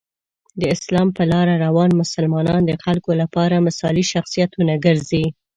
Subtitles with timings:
[0.59, 5.25] د اسلام په لاره روان مسلمانان د خلکو لپاره مثالي شخصیتونه ګرځي.